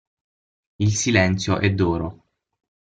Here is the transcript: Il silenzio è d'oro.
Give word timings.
Il 0.79 0.95
silenzio 0.95 1.59
è 1.59 1.71
d'oro. 1.75 2.23